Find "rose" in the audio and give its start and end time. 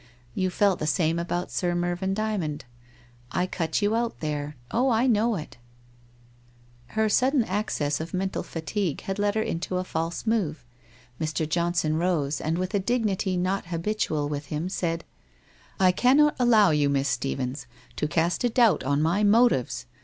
6.97-7.21, 11.97-12.41